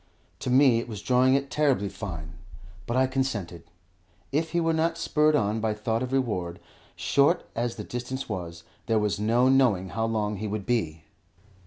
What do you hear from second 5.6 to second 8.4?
by thought of reward, short as the distance